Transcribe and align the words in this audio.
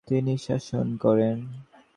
তিনি 0.07 0.33
শাসন 0.37 0.87
করেন। 0.97 1.37